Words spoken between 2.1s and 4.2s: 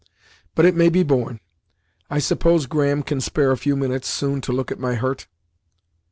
suppose Graham can spare a few minutes,